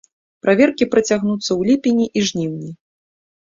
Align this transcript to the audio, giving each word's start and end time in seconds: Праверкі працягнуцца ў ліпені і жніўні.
Праверкі 0.45 0.87
працягнуцца 0.93 1.47
ў 1.47 1.61
ліпені 1.73 2.05
і 2.09 2.19
жніўні. 2.33 2.71